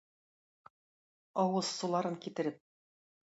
Авыз 1.43 1.69
суларын 1.81 2.17
китереп... 2.25 2.59